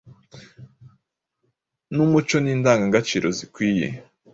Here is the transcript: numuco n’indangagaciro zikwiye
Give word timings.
numuco 1.93 2.35
n’indangagaciro 2.43 3.27
zikwiye 3.37 3.87